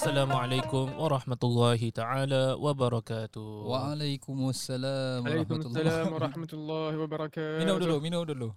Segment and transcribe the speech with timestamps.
[0.00, 3.68] Assalamualaikum warahmatullahi taala wabarakatuh.
[3.68, 7.60] Waalaikumsalam Waalaikumsalam warahmatullahi wabarakatuh.
[7.60, 8.48] Minum dulu, minum dulu.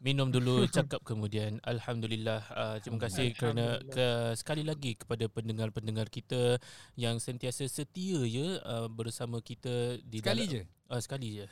[0.00, 1.60] Minum dulu, cakap kemudian.
[1.68, 2.40] Alhamdulillah.
[2.48, 6.56] Uh, terima kasih kerana ke, sekali lagi kepada pendengar-pendengar kita
[6.96, 10.62] yang sentiasa setia ya uh, bersama kita di Sekali dalam, je.
[10.88, 11.46] Uh, sekali je.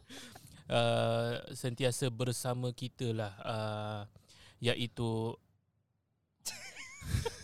[0.72, 4.00] uh, sentiasa bersama kita lah uh,
[4.64, 5.36] iaitu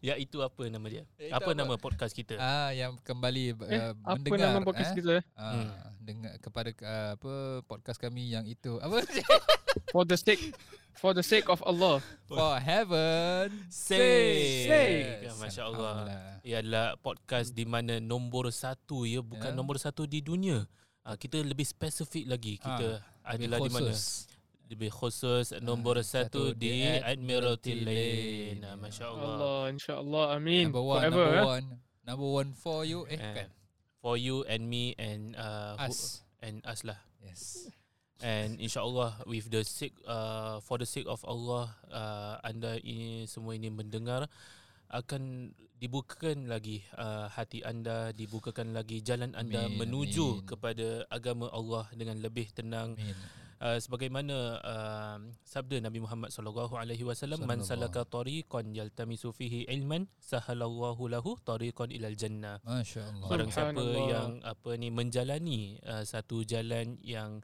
[0.00, 1.02] iaitu apa nama dia?
[1.14, 1.56] Iaitu apa, apa?
[1.56, 2.34] nama podcast kita?
[2.36, 4.96] Ah yang kembali Eh, uh, apa mendengar nama podcast eh?
[4.96, 5.14] kita?
[5.32, 5.68] Ah, Hmm.
[6.00, 7.32] dengar kepada uh, apa
[7.64, 9.02] podcast kami yang itu apa
[9.92, 10.56] For the sake
[10.94, 12.02] for the sake of Allah.
[12.26, 14.66] for heaven Sake.
[14.66, 15.06] Sake.
[15.22, 15.94] Ya, Masya Allah.
[16.08, 16.42] Alhamdulillah.
[16.42, 19.54] Ia adalah podcast di mana nombor satu ya bukan Ya.
[19.54, 20.66] nombor satu di dunia.
[21.02, 22.54] Uh, kita lebih spesifik lagi.
[22.56, 23.92] Kita lebih adalah di mana.
[24.68, 27.88] Lebih khusus nombor Ah, satu, satu di Admiralty Lane.
[27.88, 28.60] Lane.
[28.62, 29.24] Ah, Masya Allah.
[29.32, 30.64] Allah insya-Allah amin.
[30.68, 31.44] Number one, Forever number eh.
[31.48, 31.66] one,
[32.04, 33.50] number one for you eh Eh, kan
[33.98, 36.22] For you and me and uh, who- us.
[36.38, 37.00] and us lah.
[37.18, 37.66] Yes.
[38.18, 43.54] And insyaallah with the sake uh, for the sake of Allah uh, anda ini semua
[43.54, 44.26] ini mendengar
[44.88, 50.46] akan dibukakan lagi uh, hati anda dibukakan lagi jalan anda Amin, menuju amin.
[50.46, 53.14] kepada agama Allah dengan lebih tenang Amin.
[53.62, 60.06] Uh, sebagaimana uh, sabda Nabi Muhammad sallallahu alaihi wasallam man salaka tariqan yaltamisu fihi ilman
[60.22, 62.62] sahalallahu lahu tariqan ilal jannah.
[62.64, 63.28] Masya-Allah.
[63.28, 67.42] Barang siapa yang apa ni menjalani uh, satu jalan yang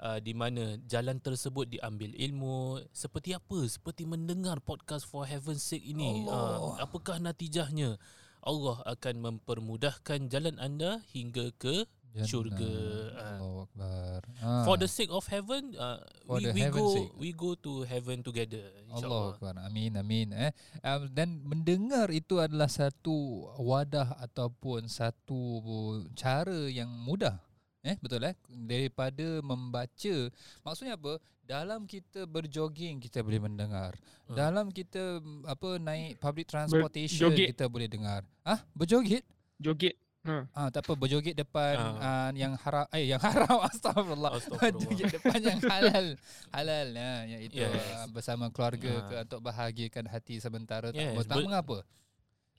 [0.00, 3.58] uh, di mana jalan tersebut diambil ilmu seperti apa?
[3.66, 6.24] Seperti mendengar podcast for heaven's sake ini.
[6.28, 7.96] Uh, apakah natijahnya?
[8.44, 12.30] Allah akan mempermudahkan jalan anda hingga ke Jannah.
[12.30, 12.74] syurga.
[13.18, 13.42] Ah.
[13.42, 14.20] Allahu akbar.
[14.38, 14.62] Ah.
[14.62, 17.10] for the sake of heaven uh, For we, we go sake.
[17.18, 19.54] we go to heaven together Allah insyaallah Akbar.
[19.66, 20.54] Amin amin eh.
[20.86, 25.66] Um, dan mendengar itu adalah satu wadah ataupun satu
[26.14, 27.34] cara yang mudah.
[27.82, 30.16] Eh betul eh daripada membaca.
[30.62, 31.18] Maksudnya apa?
[31.44, 33.92] Dalam kita berjoging kita boleh mendengar.
[34.30, 34.38] Hmm.
[34.38, 37.52] Dalam kita apa naik public transportation Berjoget.
[37.52, 38.24] kita boleh dengar.
[38.40, 39.26] Ah, berjoget?
[39.60, 39.98] Joget.
[40.24, 40.48] Ha.
[40.50, 42.00] Ah, tak apa berjoget depan Ah.
[42.00, 42.30] ah.
[42.32, 44.32] yang haram eh yang haram astagfirullah.
[44.34, 44.72] Astagfirullah.
[44.72, 46.06] Berjoget depan yang halal.
[46.48, 47.70] Halal ya, yang itu Yes.
[47.70, 48.08] yes.
[48.08, 49.04] bersama keluarga Ah.
[49.04, 51.78] ke untuk bahagiakan hati sementara tak, Yes, yes, tak ber- mengapa.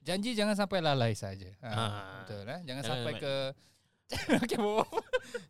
[0.00, 1.50] Janji jangan sampai lalai saja.
[1.58, 1.90] Ha, Ah.
[2.22, 2.60] betul eh.
[2.62, 3.34] Jangan sampai ke
[4.38, 4.86] Okey, bawa.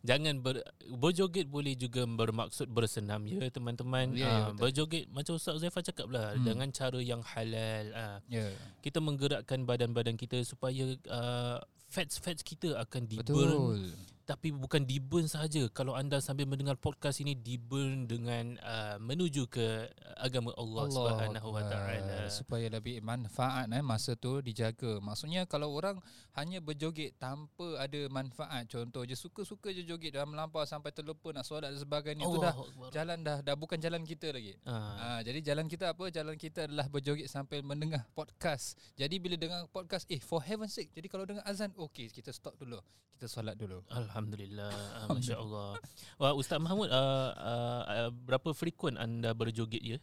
[0.01, 4.17] Jangan ber, berjoget boleh juga bermaksud bersenam ya teman-teman.
[4.17, 4.61] Ya, ya, Ah, betul.
[4.63, 6.41] berjoget macam Ustaz Zaifah cakap lah Hmm.
[6.43, 7.85] dengan cara yang halal.
[7.93, 8.49] Ah, Ya.
[8.81, 11.61] kita menggerakkan badan-badan kita supaya uh,
[11.97, 13.89] fats-fats kita akan di-burn.
[14.27, 15.71] Tapi bukan di-burn sahaja.
[15.71, 19.87] Kalau anda sambil mendengar podcast ini di-burn dengan uh, menuju ke
[20.19, 22.27] agama Allah, Subhanahu wa taala.
[22.27, 24.99] supaya lebih manfaat eh masa tu dijaga.
[24.99, 26.03] Maksudnya kalau orang
[26.35, 31.47] hanya berjoget tanpa ada manfaat, contoh je suka-suka je joget dah melampau sampai terlupa nak
[31.47, 32.91] solat dan sebagainya itu dah Akbar.
[32.91, 34.59] jalan dah dah bukan jalan kita lagi.
[34.67, 34.99] Ah.
[34.99, 36.11] Ha, jadi jalan kita apa?
[36.11, 38.75] Jalan kita adalah berjoget sambil mendengar podcast.
[38.99, 40.91] Jadi bila dengar podcast, eh for heaven's sake.
[40.91, 42.83] Jadi kalau dengar azan, okey kita stop dulu.
[43.17, 43.81] Kita solat dulu.
[43.89, 45.69] Alhamdulillah, ah, masya Allah.
[46.17, 49.99] Wah, Ustaz Mahmud, uh, uh, uh, berapa frequent anda berjoget ya?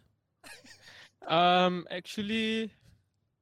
[1.24, 2.68] Um actually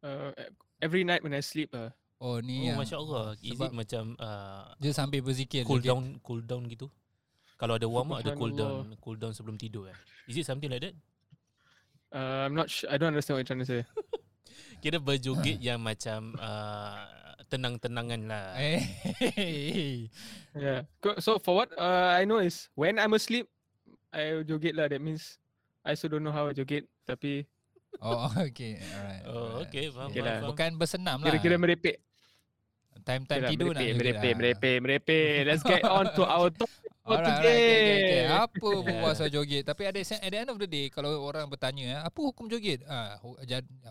[0.06, 0.32] uh,
[0.80, 1.90] every night when I sleep uh,
[2.22, 3.34] Oh ni Oh, masya Allah.
[3.42, 6.86] Is it macam uh, dia sambil berzikir cool down, cool down gitu?
[7.58, 9.98] Kalau ada warm up ada cool down, cool down sebelum tidur eh.
[10.30, 10.94] Is it something like that?
[12.14, 13.82] uh, I'm not sure, I don't understand what you're trying to say.
[14.84, 17.06] Kira berjoget yang macam uh,
[17.52, 18.46] tenang-tenangan lah.
[18.62, 20.08] Eh.
[20.56, 20.88] Yeah.
[21.20, 23.52] So for what uh, I know is when I'm asleep,
[24.16, 24.88] I joget lah.
[24.88, 25.36] That means
[25.84, 26.88] I also don't know how I joget.
[27.04, 27.44] Tapi
[28.00, 29.68] Oh okay Alright Oh, alright.
[29.68, 30.38] okay, faham, Okay faham, lah.
[30.40, 30.50] faham.
[30.56, 31.98] Bukan bersenam lah kira-kira merepek.
[33.02, 34.38] Time-time Kira tidur nak merepek, lah.
[34.38, 35.28] merepek, merepek.
[35.44, 36.80] Let's get on to our topic
[37.12, 38.22] for Alright, alright, okay, okay, okay.
[38.24, 38.24] today.
[38.32, 41.84] Apa pun pasal joget Tapi ada at the end of the day Kalau orang bertanya
[41.84, 43.20] eh, Apa hukum joget ah,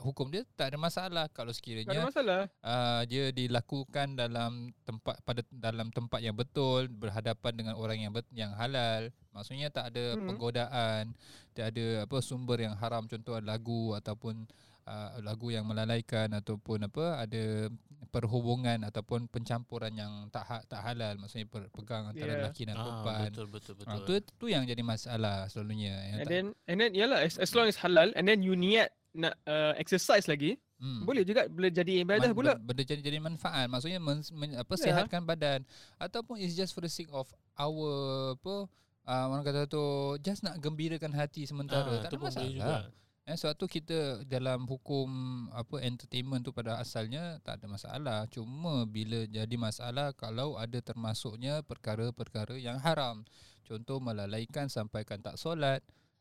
[0.00, 2.40] Hukum dia tak ada masalah Kalau Tak ada sekiranya masalah.
[2.64, 8.24] uh, dia dilakukan dalam tempat pada dalam tempat yang betul berhadapan dengan orang yang bet,
[8.32, 10.26] yang halal maksudnya tak ada Hmm.
[10.26, 11.14] penggodaan
[11.54, 14.46] tak ada apa sumber yang haram contoh lagu ataupun
[14.90, 17.70] uh, lagu yang melalaikan ataupun apa ada
[18.08, 22.42] perhubungan ataupun pencampuran yang tak ha, tak halal maksudnya per, pegang antara Yeah.
[22.42, 23.86] lelaki dan Ah, perempuan betul, betul, betul.
[23.88, 27.38] Ah, tu tu yang jadi masalah selalunya yang And tak- then and then yalah as,
[27.38, 31.02] as long as halal and then you niat nak uh, exercise lagi, hmm.
[31.02, 32.52] boleh juga boleh jadi ibadah Man- pula.
[32.54, 34.82] Benda jadi, jadi manfaat Maksudnya men, men, apa Ya.
[34.84, 35.66] sihatkan badan
[35.96, 37.90] Ataupun it's just for the sake of Our
[38.34, 38.70] apa
[39.04, 39.82] uh, Orang kata tu
[40.20, 42.82] Just nak gembirakan hati sementara Ah, Tak ada boleh masalah
[43.30, 45.06] Eh, sebab tu kita dalam hukum
[45.54, 48.18] apa entertainment tu pada asalnya tak ada masalah.
[48.26, 53.22] Cuma bila jadi masalah kalau ada termasuknya perkara-perkara yang haram.
[53.62, 55.78] Contoh melalaikan sampaikan tak solat,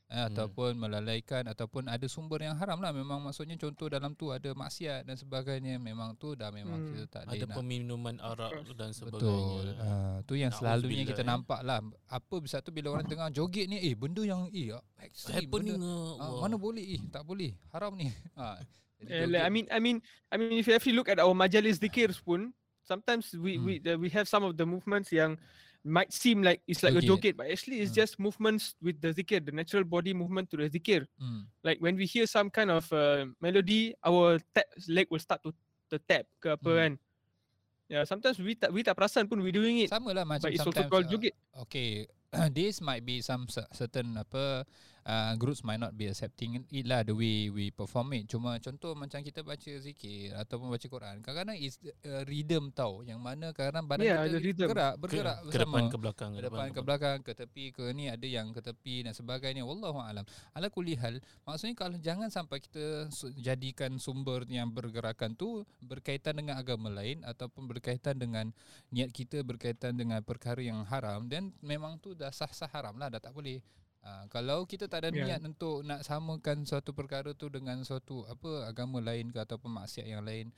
[0.09, 0.27] eh, Hmm.
[0.27, 5.05] ataupun melalaikan ataupun ada sumber yang haram lah memang maksudnya contoh dalam tu ada maksiat
[5.05, 6.89] dan sebagainya memang tu dah memang Hmm.
[6.91, 8.97] kita tak Ada nak peminuman arak dan Betul.
[8.97, 9.73] sebagainya.
[9.77, 11.29] Uh, tu yang selalunya kita Na'udzubillah, eh.
[11.29, 11.79] nampak lah.
[12.09, 15.93] Apa bisa tu bila orang tengah joget ni, eh benda yang eh ekstrim, Happening benda,
[16.17, 16.41] ah, ah, wah.
[16.43, 17.53] mana boleh eh tak boleh.
[17.69, 18.09] Haram ni.
[18.33, 18.57] Ha.
[18.99, 19.45] jadi joget.
[19.45, 19.97] I mean, I mean,
[20.27, 22.49] I mean, if you actually look at our majalis dikir pun,
[22.81, 23.63] sometimes we Hmm.
[23.63, 25.37] we uh, we have some of the movements yang
[25.83, 27.39] might seem like it's like a Joget.
[27.39, 28.03] but actually it's Hmm.
[28.03, 31.07] just movements with the zikir, the natural body movement to the zikir.
[31.15, 31.47] Hmm.
[31.63, 35.55] Like when we hear some kind of uh, melody, our tap leg will start to
[35.87, 36.79] the tap ke apa Hmm.
[36.79, 36.91] kan.
[37.89, 40.53] Yeah, sometimes we tak we tak perasan pun we doing it, Sama lah macam but
[40.53, 41.33] it's also sometimes called uh, joget.
[41.65, 42.05] okay
[42.53, 44.61] this might be some cer- certain apa
[45.05, 48.25] uh, groups might not be accepting it lah the way we perform it.
[48.27, 53.03] Cuma contoh macam kita baca zikir ataupun baca Quran kadang-kadang is uh, rhythm tau.
[53.05, 54.67] Yang mana kadang-kadang badan Yeah, kita rhythm.
[54.71, 55.61] bergerak Ke, bergerak ke bersama.
[55.61, 59.05] depan ke belakang ke depan ke belakang ke tepi ke ni ada yang ke tepi
[59.05, 59.61] dan sebagainya.
[59.63, 60.25] Wallahu alam.
[60.55, 66.57] Ala kulli hal maksudnya kalau jangan sampai kita jadikan sumber yang bergerakan tu berkaitan dengan
[66.57, 68.51] agama lain ataupun berkaitan dengan
[68.89, 73.21] niat kita berkaitan dengan perkara yang haram dan memang tu dah sah-sah haram lah dah
[73.21, 73.59] tak boleh
[73.99, 75.27] Uh, kalau kita tak ada Yeah.
[75.29, 80.07] niat untuk nak samakan suatu perkara tu dengan suatu apa agama lain ke ataupun maksiat
[80.07, 80.55] yang lain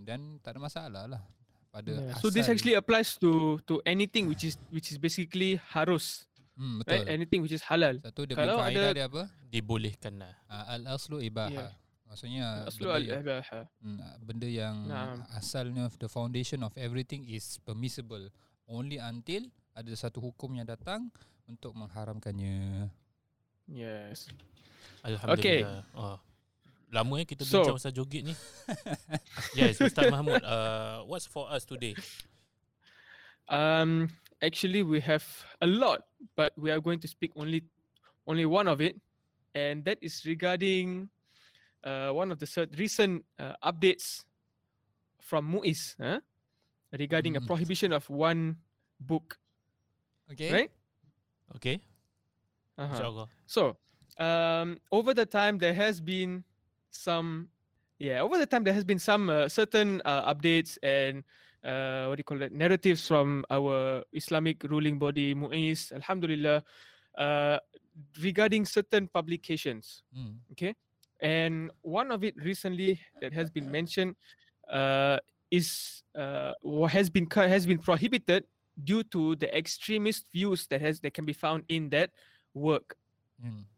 [0.00, 1.22] dan tak ada masalah lah
[1.68, 2.14] pada Yeah.
[2.14, 6.80] asal So this actually applies to to anything which is which is basically harus, hmm,
[6.80, 7.10] betul right?
[7.10, 7.98] Anything which is halal.
[8.00, 10.32] satu dia Kalau ada- dia apa dibolehkan lah.
[10.46, 11.74] uh, al-aslu ibahah
[12.06, 13.60] maksudnya Aslu benda yang, al-ibaha.
[13.82, 15.18] hmm, benda yang Naam.
[15.32, 18.30] asalnya the foundation of everything is permissible
[18.64, 19.42] only until
[19.74, 21.10] ada satu hukum yang datang
[21.46, 22.90] untuk mengharamkannya
[23.66, 24.30] Yes.
[25.02, 25.82] Alhamdulillah.
[25.94, 26.18] Oh.
[26.94, 28.34] Lama eh kita So- bincang pasal joget ni.
[29.58, 31.98] yes, Ustaz Mahmud, uh, what's for us today?
[33.50, 34.06] Um,
[34.38, 35.26] actually, we have
[35.58, 36.06] a lot,
[36.38, 37.66] but we are going to speak only
[38.26, 38.94] only one of it,
[39.54, 41.10] and that is regarding
[41.82, 42.46] uh, one of the
[42.78, 44.22] recent uh, updates
[45.22, 46.22] from Muiz huh?
[46.94, 47.46] regarding a Mm.
[47.50, 48.58] prohibition of one
[49.02, 49.38] book,
[50.30, 50.70] okay right?
[51.54, 51.80] Okay,
[52.78, 52.96] Uh-huh.
[53.46, 53.76] So,
[54.18, 56.44] um, over the time, there has been
[56.90, 57.48] some,
[57.98, 61.24] yeah, over the time, there has been some uh, certain uh, updates and
[61.64, 66.62] uh, what do you call it, narratives from our Islamic ruling body, Mu'iz, Alhamdulillah,
[67.18, 67.58] uh,
[68.22, 70.02] regarding certain publications.
[70.52, 70.74] Okay,
[71.20, 74.16] And one of it recently that has been mentioned
[74.70, 75.18] uh,
[75.50, 76.52] is uh,
[76.88, 78.44] has been has been prohibited
[78.76, 82.12] due to the extremist views that has that can be found in that
[82.52, 82.96] work
[83.36, 83.68] Hmm.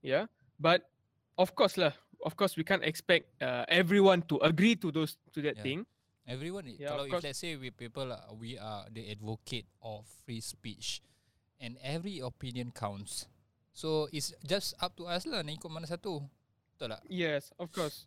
[0.00, 0.24] yeah
[0.56, 0.88] but
[1.36, 1.92] of course lah
[2.24, 5.64] of course we can't expect uh, everyone to agree to those to that Yeah.
[5.64, 5.80] thing
[6.30, 7.24] Everyone, Yeah, kalau if course.
[7.26, 11.02] let's say we people are, we are the advocate of free speech,
[11.58, 13.26] and every opinion counts.
[13.74, 16.22] So it's just up to us lah nak ikut mana satu.
[16.76, 17.02] Betul tak?
[17.10, 18.06] yes of course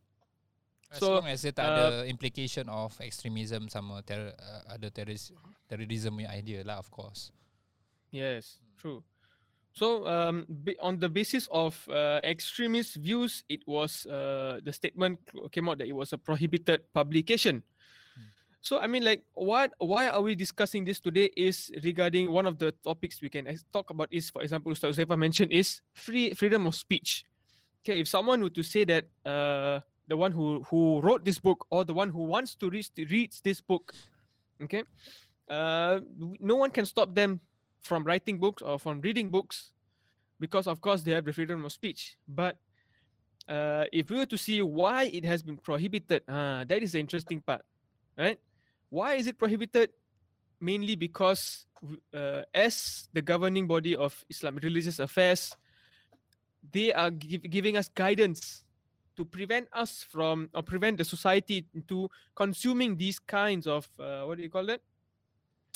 [0.88, 4.88] As So, long as dia tak uh, ada implication of extremism sama ter, uh, ada
[4.88, 5.34] terroris,
[5.74, 7.34] terrorism punya idea lah of course.
[8.14, 9.02] yes true
[9.74, 10.46] so um,
[10.78, 15.18] on the basis of uh, extremist views it was uh, the statement
[15.50, 17.66] came out that it was a prohibited publication
[18.14, 18.30] Hmm.
[18.62, 22.62] so i mean like what why are we discussing this today is regarding one of
[22.62, 26.70] the topics we can talk about is for example ustaz Uzaifa mentioned is free freedom
[26.70, 27.26] of speech
[27.82, 31.66] okay if someone were to say that uh, the one who who wrote this book
[31.74, 33.98] or the one who wants to read reads this book
[34.62, 34.86] okay
[35.54, 36.00] uh,
[36.40, 37.40] no one can stop them
[37.82, 39.72] from writing books or from reading books
[40.40, 42.18] because of course they have the freedom of speech.
[42.28, 42.58] But
[43.48, 47.00] uh, if we were to see why it has been prohibited uh, that is the
[47.00, 47.62] interesting part
[48.18, 48.40] right?
[48.90, 49.90] Why is it prohibited?
[50.62, 51.66] Mainly because
[52.14, 55.56] uh, as the governing body of islamic religious affairs
[56.72, 58.64] they are giv- giving us guidance
[59.18, 64.38] to prevent us from or prevent the society into consuming these kinds of uh, what
[64.38, 64.82] do you call it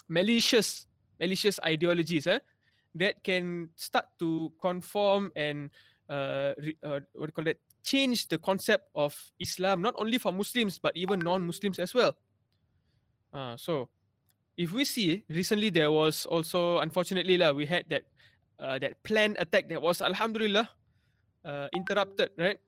[0.10, 0.88] malicious
[1.20, 2.40] malicious ideologies eh,
[2.96, 5.70] that can start to conform and
[6.10, 10.32] uh, uh, what do you call it change the concept of Islam not only for
[10.32, 12.16] Muslims but even non-Muslims as well.
[13.34, 13.90] Uh, so
[14.58, 18.04] if we see recently there was also unfortunately lah we had that
[18.60, 20.68] uh, that planned attack that was alhamdulillah
[21.46, 22.60] uh, interrupted right?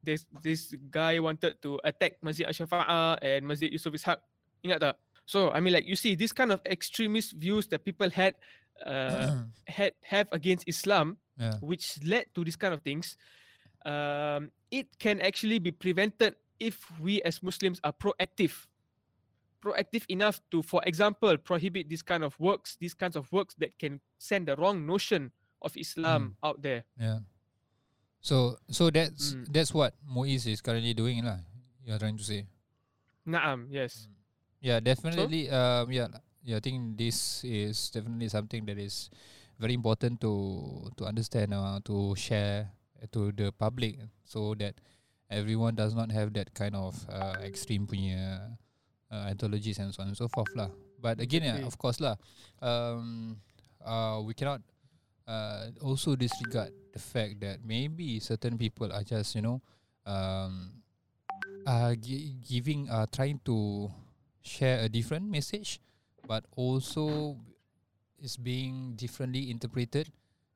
[0.00, 4.16] This this guy wanted to attack Masjid Ashrafa'ah and Masjid Yusuf Ishaq.
[4.64, 4.96] Ingat tak
[5.30, 8.34] so i mean like you see this kind of extremist views that people had
[8.82, 9.46] uh,
[9.78, 11.06] had have against Islam
[11.38, 11.54] yeah.
[11.70, 13.06] which led to this kind of things
[13.84, 18.52] um, it can actually be prevented if we as Muslims are proactive.
[19.64, 23.76] Proactive enough to, for example, prohibit these kind of works, these kinds of works that
[23.78, 26.84] can send the wrong notion of Islam out there.
[26.96, 27.20] Yeah.
[28.20, 29.52] So so that's Mm.
[29.52, 31.40] that's what Muiz is currently doing lah.
[31.84, 32.48] You're trying to say.
[33.24, 34.08] Naam, yes.
[34.60, 35.48] Yeah, definitely.
[35.48, 36.08] Um, yeah,
[36.44, 36.56] yeah.
[36.56, 39.08] I think this is definitely something that is
[39.58, 40.32] very important to
[41.00, 42.68] to understand, uh, to share
[43.12, 43.96] to the public,
[44.28, 44.76] so that
[45.32, 48.52] everyone does not have that kind of uh, extreme punya
[49.08, 50.68] uh, ideologies and so on and so forth lah.
[51.00, 52.20] But again, yeah, of course lah.
[52.60, 53.40] Um,
[53.80, 54.60] uh, we cannot
[55.24, 59.64] uh, also disregard the fact that maybe certain people are just you know
[60.04, 60.84] um,
[61.64, 63.88] uh, gi- giving uh, trying to
[64.42, 65.80] share a different message
[66.26, 67.36] but also
[68.20, 70.08] is being differently interpreted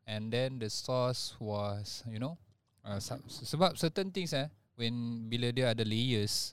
[0.06, 2.36] and then the source was you know
[2.84, 6.52] uh, se- sebab certain things eh when bila dia ada layers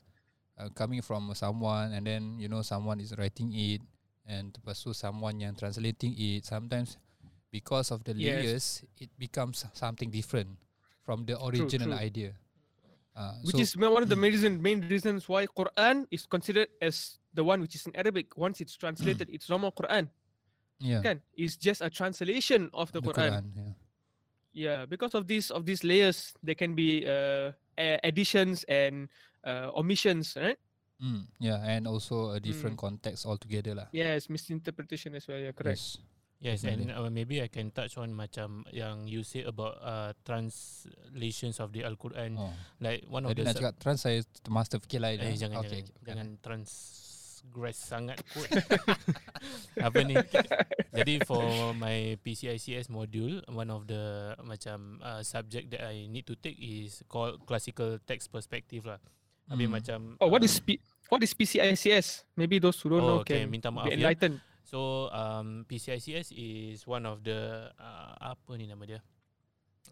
[0.56, 3.82] uh, coming from someone and then you know someone is writing it
[4.24, 6.96] and lepas tu someone yang translating it sometimes
[7.52, 8.40] because of the Yes.
[8.40, 10.48] layers it becomes something different
[11.04, 11.98] from the original true.
[12.00, 12.30] idea
[13.16, 17.18] uh, Which so, is one of the main, main reasons why Quran is considered as
[17.34, 18.36] the one which is in Arabic.
[18.36, 20.08] Once it's translated, it's no more Quran.
[20.82, 21.22] yeah Kan?
[21.36, 23.44] It's just a translation of the, Quran.
[23.54, 23.72] yeah.
[24.52, 27.56] Yeah, because of these of these layers, there can be uh,
[28.04, 29.08] additions and
[29.48, 30.60] uh, omissions, right?
[31.00, 32.84] Mm, yeah, and also a different Mm.
[32.84, 33.88] context altogether lah.
[33.96, 35.40] Yes, misinterpretation as well.
[35.40, 35.80] Yeah, correct.
[35.80, 36.04] Yes.
[36.42, 41.62] Yes, and uh, maybe I can touch on macam yang you say about uh, translations
[41.62, 42.34] of the Al-Quran.
[42.34, 42.50] Oh.
[42.82, 45.22] Like one of Tadi the nak cakap trans saya master fikir lain.
[45.22, 45.38] Eh, lah.
[45.38, 46.02] jangan, okay, jangan, okay.
[46.02, 48.50] jangan transgress sangat kot.
[49.86, 50.18] Apa ni?
[50.90, 51.46] Jadi for
[51.78, 57.06] my PCICS module, one of the macam uh, subject that I need to take is
[57.06, 58.98] called classical text perspective lah.
[59.46, 59.74] Habis Hmm.
[59.78, 62.26] macam Oh, what uh, is P- what is PCICS?
[62.34, 64.10] Maybe those who don't know Oh, okay, can minta maaf be ya.
[64.72, 69.04] So um, PCICS is one of the uh, apa ni nama dia?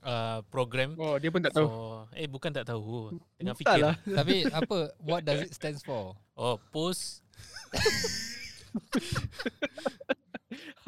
[0.00, 1.68] Uh, program Oh, dia pun tak tahu.
[1.68, 6.16] for eh bukan tak tahu tengah fikir Tapi apa what does it stands for?
[6.32, 7.20] oh post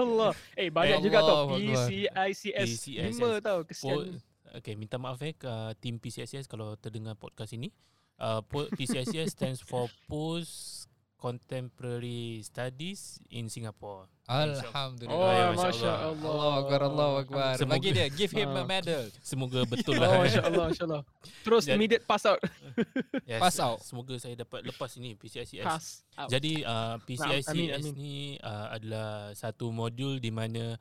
[0.00, 0.32] Allah.
[0.56, 1.52] Eh, banyak juga tau.
[1.52, 1.60] Allah.
[1.60, 2.64] PCICS.
[2.64, 3.20] PCICS.
[3.20, 3.60] Lima tau.
[3.60, 4.16] po, Kesian.
[4.56, 7.68] okay minta maaf eh ke team PCICS kalau terdengar podcast ini
[8.16, 8.40] uh,
[8.72, 10.88] PCICS stands for post
[11.22, 15.14] contemporary studies in Singapore Alhamdulillah.
[15.14, 15.98] Oh, Ya, Masya Allah.
[16.10, 16.30] Allah.
[16.30, 17.52] Allah Akbar, Allah Akbar.
[17.54, 18.64] Semoga- Bagi dia, give him a Ah.
[18.64, 19.04] medal.
[19.20, 21.02] semoga betul Oh, lah Masya Allah, Masya Allah.
[21.42, 22.40] Terus Jadi- immediate pass out.
[23.30, 23.78] yes, Pass out.
[23.82, 25.86] semoga saya dapat lepas ini PCICS Pass
[26.16, 26.26] out.
[26.26, 27.92] Jadi uh, PCICS amin, amin.
[27.94, 30.78] ni uh, adalah satu modul di mana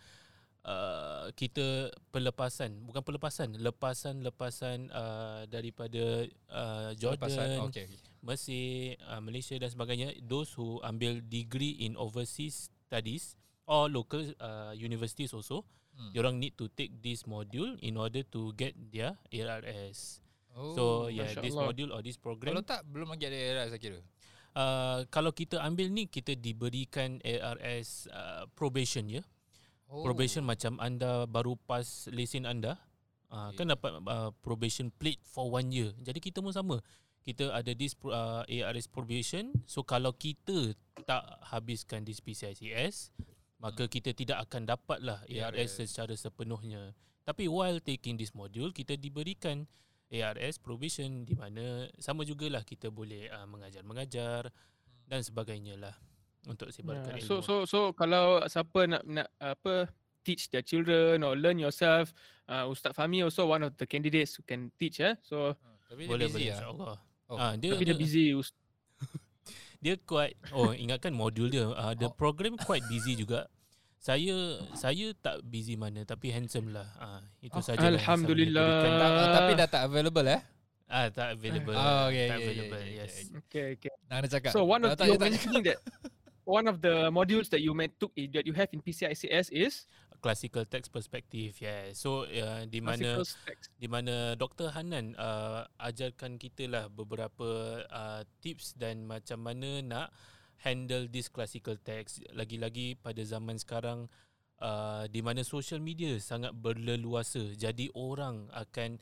[0.64, 7.50] uh, kita pelepasan, bukan pelepasan, lepasan-lepasan uh, daripada uh, Jordan, Lepasan.
[7.70, 7.86] Okay.
[7.86, 8.10] okay.
[8.22, 13.34] Mesir, uh, Malaysia dan sebagainya, those who ambil degree in overseas studies
[13.66, 16.16] or local uh, universities also, Hmm.
[16.16, 20.24] diorang need to take this module in order to get their ARS.
[20.56, 20.72] Oh.
[20.72, 21.68] So yeah, Masya this Allah.
[21.68, 24.00] module or this program Kalau tak belum lagi ada era saya kira.
[24.56, 29.20] uh, kalau kita ambil ni kita diberikan ARS uh, probation ya.
[29.92, 30.00] Oh.
[30.00, 32.80] Probation macam anda baru pas lesen anda
[33.28, 33.60] uh, Okay.
[33.60, 35.92] kan dapat uh, probation plate for one year.
[36.00, 36.80] Jadi kita pun sama.
[37.22, 39.54] Kita ada this uh, ARS probation.
[39.64, 40.74] So kalau kita
[41.06, 43.14] tak habiskan this PCICS,
[43.58, 45.86] maka kita tidak akan dapatlah ARS ARS.
[45.86, 46.98] secara sepenuhnya.
[47.22, 49.70] Tapi while taking this module, kita diberikan
[50.10, 54.50] ARS probation di mana sama jugalah kita boleh uh, mengajar-mengajar
[55.06, 55.96] dan sebagainya lah
[56.50, 57.24] untuk sebarkan Yeah.
[57.24, 57.30] ilmu.
[57.30, 59.88] So so so kalau siapa nak nak apa
[60.26, 62.14] teach their children or learn yourself,
[62.50, 65.14] uh, Ustaz Fahmi also one of the candidates who can teach eh.
[65.22, 65.54] So
[65.86, 66.56] Tapi dia boleh busy boleh lah.
[66.58, 66.96] insya-Allah.
[67.32, 68.60] Oh, Ah dia tapi dia dia, busy Ust-
[69.84, 72.12] dia quite oh ingatkan modul dia uh, the Oh.
[72.12, 73.48] program quite busy juga.
[73.96, 74.34] Saya
[74.74, 76.90] saya tak busy mana tapi handsome lah.
[76.96, 77.86] Ah itu Oh, saja.
[77.86, 78.68] Alhamdulillah.
[78.84, 79.34] Ta- Ah.
[79.38, 80.42] tapi dah tak available eh?
[80.86, 81.72] Ah tak available.
[81.72, 82.76] Oh, okay, tak okay, available.
[82.76, 83.14] okay, okay, yes.
[83.40, 83.68] okay.
[83.80, 83.92] Okay.
[84.06, 84.52] Nak kena cakap.
[84.52, 85.78] So one of Dah tak- you dah tak- mentioning that
[86.44, 89.88] one of the modules that you meant took that you have in PCICS is
[90.22, 91.58] Classical text perspective.
[91.58, 91.98] Yeah.
[91.98, 93.26] So uh, di mana
[93.82, 100.08] di mana Dr Hanan uh, ajarkan kita lah beberapa uh, tips dan macam mana nak
[100.62, 104.06] handle this classical text lagi-lagi pada zaman sekarang
[104.62, 109.02] uh, di mana social media sangat berleluasa jadi orang akan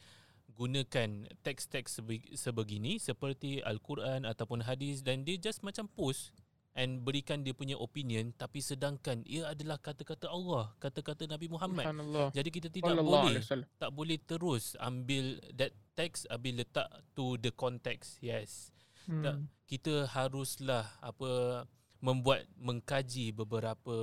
[0.55, 6.35] gunakan teks-teks sebe- sebegini seperti al-Quran ataupun hadis dan dia just macam post
[6.77, 11.85] and berikan dia punya opinion tapi sedangkan ia adalah kata-kata Allah, kata-kata Nabi Muhammad.
[12.33, 13.41] Jadi kita tidak boleh
[13.77, 18.21] tak boleh terus ambil that teks habis letak to the context.
[18.23, 18.69] Yes.
[19.09, 19.49] Tak, Hmm.
[19.65, 21.65] kita haruslah apa
[21.97, 23.97] membuat mengkaji beberapa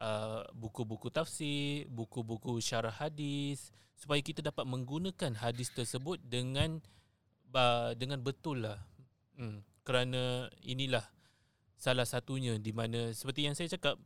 [0.00, 6.80] uh, buku-buku tafsir, buku-buku syarah hadis supaya kita dapat menggunakan hadis tersebut dengan
[7.52, 8.80] uh, dengan betul lah.
[9.36, 11.04] Hmm, kerana inilah
[11.80, 13.96] salah satunya di mana seperti yang saya cakap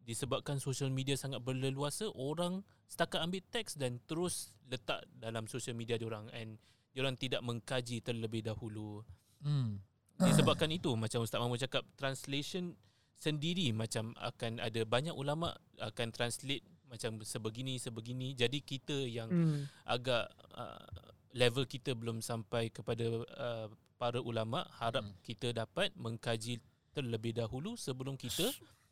[0.00, 6.00] disebabkan social media sangat berleluasa orang setakat ambil teks dan terus letak dalam social media
[6.00, 6.56] diorang and
[6.90, 9.04] diorang tidak mengkaji terlebih dahulu
[9.40, 9.80] Hmm.
[10.16, 12.76] disebabkan itu macam Ustaz Mahmud cakap translation
[13.16, 19.64] sendiri macam akan ada banyak ulama akan translate macam sebegini sebegini jadi kita yang Hmm.
[19.84, 20.88] agak uh,
[21.32, 25.16] level kita belum sampai kepada uh, para ulama harap Hmm.
[25.20, 26.60] kita dapat mengkaji
[26.90, 28.50] terlebih dahulu sebelum kita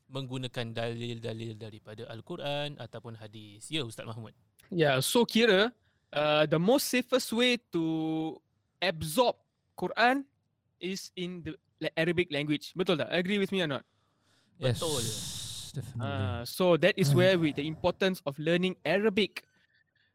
[0.09, 4.33] menggunakan dalil-dalil daripada al-Quran ataupun hadis ya Ustaz Mahmud
[4.69, 5.73] Yeah, so kira
[6.13, 8.37] uh, the most safest way to
[8.85, 9.41] absorb
[9.81, 10.29] Quran
[10.77, 11.41] is in
[11.81, 12.77] the Arabic language.
[12.77, 13.09] Betul tak?
[13.09, 13.85] Agree with me or not?
[14.61, 14.77] Yes.
[14.77, 15.05] Betul.
[15.69, 16.05] Definitely.
[16.05, 19.48] Uh, so that is where we the importance of learning Arabic.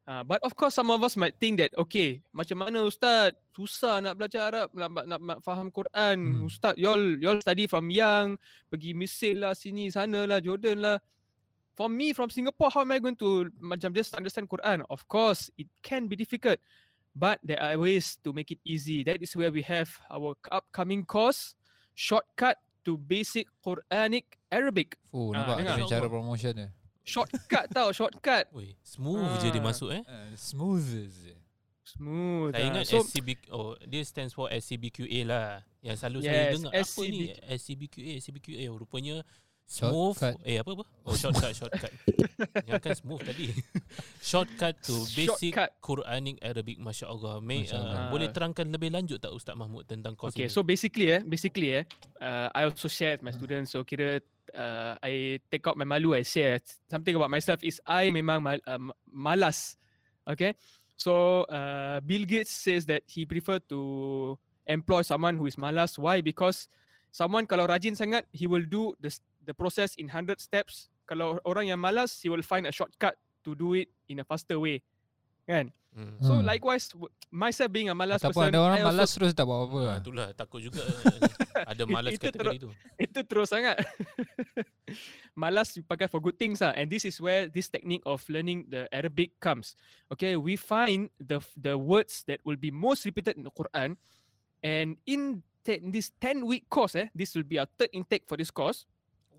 [0.03, 4.03] Uh, but of course, some of us might think that okay, macam mana Ustaz susah
[4.03, 6.43] nak belajar Arab, nak, nak, nak, nak faham Quran.
[6.43, 6.51] Hmm.
[6.51, 8.35] Ustaz, y'all y'all study from young,
[8.67, 10.97] pergi Mesir lah, sini sana lah, Jordan lah.
[11.73, 14.83] For me from Singapore, how am I going to macam just understand Quran?
[14.91, 16.59] Of course, it can be difficult,
[17.15, 19.07] but there are ways to make it easy.
[19.07, 21.55] That is where we have our upcoming course,
[21.95, 24.99] shortcut to basic Quranic Arabic.
[25.15, 25.75] Oh, Ah, nampak dengar.
[25.79, 26.69] dia cara promotion dia.
[27.03, 28.47] Shortcut tau, shortcut.
[28.55, 29.67] Oi, smooth je dia Ah.
[29.67, 31.35] masuk eh Uh, smooth je.
[31.83, 32.55] Smooth.
[32.55, 32.69] Saya ah.
[32.71, 35.61] ingat so, SCB oh dia stands for SCBQA lah.
[35.83, 37.19] Yang selalu saya Yes, dengar apa ni
[37.59, 39.15] SCBQA SCBQA oh, rupanya
[39.63, 40.35] smooth Shortcut.
[40.47, 40.83] eh apa apa?
[41.03, 41.91] Oh shortcut shortcut.
[42.71, 43.51] Yang kan smooth tadi.
[44.31, 45.69] shortcut to basic Shortcut.
[45.83, 47.43] Quranic Arabic masya-Allah.
[47.43, 48.03] May, Masya uh, Allah.
[48.15, 50.55] boleh terangkan lebih lanjut tak Ustaz Mahmud tentang kos okay, ini?
[50.55, 51.83] so basically eh, basically eh,
[52.23, 53.75] uh, I also share with my students.
[53.75, 56.59] So kira uh, I take out my malu, I share
[56.91, 59.79] something about myself is I memang mal, uh, ma- malas.
[60.27, 60.55] Okay,
[60.95, 65.99] so uh, Bill Gates says that he prefer to employ someone who is malas.
[65.99, 66.23] Why?
[66.23, 66.67] Because
[67.11, 69.11] someone kalau rajin sangat, he will do the
[69.43, 70.87] the process in 100 steps.
[71.03, 74.55] Kalau orang yang malas, he will find a shortcut to do it in a faster
[74.59, 74.79] way.
[75.43, 75.71] Kan?
[75.93, 76.17] Hmm.
[76.19, 76.41] So Hmm.
[76.41, 79.45] likewise, w- myself being a malas Ataupun person, ada orang I also malas terus tak
[79.45, 79.79] buat apa.
[79.85, 80.81] Ah, itulah takut juga
[81.69, 82.69] ada malas itu kategori tu.
[82.97, 83.77] itu terus sangat.
[85.33, 86.73] Malas you pakai for good things ah.
[86.73, 89.73] And this is where this technique of learning the Arabic comes.
[90.09, 93.97] Okay, we find the the words that will be most repeated in the Quran,
[94.61, 98.37] and in, te- this ten week course, eh, this will be our third intake for
[98.37, 98.85] this course.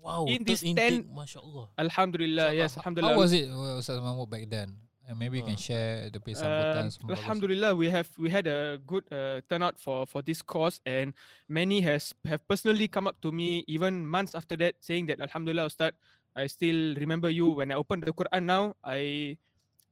[0.03, 1.65] Wow, In this intake, 10 masya-Allah.
[1.81, 3.17] Alhamdulillah, yes, How Alhamdulillah.
[3.17, 4.77] was it uh, Ustaz Mahmud back then?
[5.05, 5.61] And maybe you can Ah.
[5.61, 7.21] share the sambutan semua bagus.
[7.21, 11.13] Alhamdulillah, we have we had a good uh, turnout for for this course, and
[11.45, 15.69] many has have personally come up to me even months after that, saying that Alhamdulillah,
[15.69, 15.93] Ustaz,
[16.33, 18.73] I still remember you when I open the Quran now.
[18.81, 19.37] I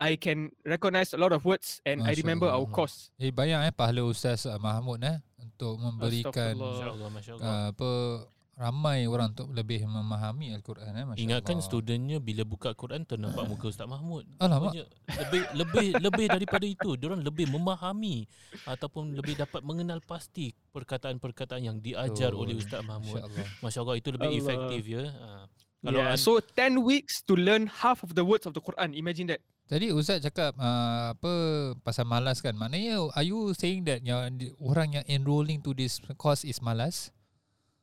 [0.02, 2.73] I can recognize a lot of words, and I Masya remember our Allah.
[2.73, 3.13] course.
[3.21, 7.89] Eh bayang eh pahala Ustaz uh, Mahmud eh untuk memberikan uh, apa
[8.53, 11.65] ramai orang untuk lebih memahami al-Quran eh Masya Ingatkan Allah.
[11.65, 14.29] studentnya bila buka Quran ternampak muka Ustaz Mahmud.
[14.37, 14.77] Alamak.
[15.09, 18.29] Lebih lebih lebih daripada itu, diorang lebih memahami
[18.69, 22.61] ataupun lebih dapat mengenal pasti perkataan-perkataan yang diajar oleh Betul.
[22.61, 23.17] Ustaz Mahmud.
[23.17, 23.47] Masya-Allah.
[23.65, 24.41] Masya-Allah itu lebih Allah.
[24.45, 25.03] efektif ya.
[25.09, 25.29] Ha.
[25.83, 28.95] Kalau yeah, so 10 weeks to learn half of the words of the Quran.
[28.95, 29.41] Imagine that.
[29.67, 31.33] Jadi Ustaz cakap uh, apa
[31.81, 32.53] pasal malas kan.
[32.53, 37.09] Maknanya are you saying that yang orang yang enrolling to this course is malas?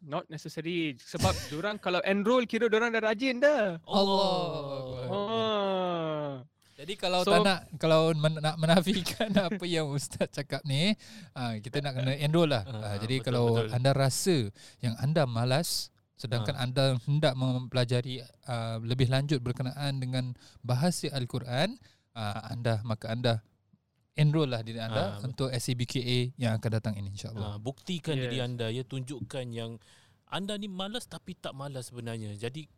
[0.00, 3.76] Not necessary sebab orang kalau enroll kira orang dah rajin dah.
[3.84, 4.32] Allah.
[5.06, 6.30] Oh.
[6.80, 10.96] Jadi kalau So- tak nak kalau men, nak menafikan apa yang ustaz cakap ni,
[11.36, 12.64] uh, kita nak kena enroll lah.
[12.64, 13.68] Uh, Ah, jadi betul, kalau betul.
[13.76, 14.36] anda rasa
[14.80, 16.64] yang anda malas sedangkan Ah.
[16.64, 21.76] anda hendak mempelajari uh, lebih lanjut berkenaan dengan bahasa al-Quran,
[22.12, 23.44] uh, anda maka anda
[24.20, 27.56] enroll lah diri anda Ah, untuk SCBKA yang akan datang ini Ha, insya-Allah.
[27.58, 28.22] buktikan yes.
[28.22, 29.80] diri anda ya tunjukkan yang
[30.28, 32.36] anda ni malas tapi tak malas sebenarnya.
[32.36, 32.68] Jadi